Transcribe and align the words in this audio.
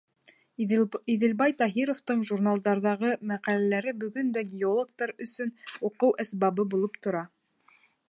Иҙелбай 1.15 1.53
Таһировтың 1.59 2.23
журналдарҙағы 2.31 3.13
мәҡәләләре 3.33 3.95
бөгөн 4.05 4.35
дә 4.39 4.45
геологтар 4.57 5.17
өсөн 5.27 5.57
уҡыу 5.91 6.13
әсбабы 6.25 6.71
булып 6.75 7.03
тора. 7.07 7.27